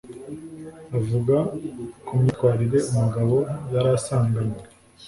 [0.97, 1.35] Avuga
[2.05, 3.35] ku myitwarire umugabo
[3.73, 4.59] yari asanganwe